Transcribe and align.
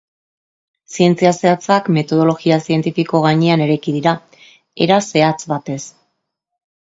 Zientzia 0.93 1.31
zehatzak 1.43 1.89
metodologia 1.97 2.57
zientifiko 2.69 3.21
gainean 3.27 3.65
eraiki 3.67 3.93
dira, 3.99 4.15
era 4.87 4.99
zehatz 5.11 5.39
batez. 5.55 5.79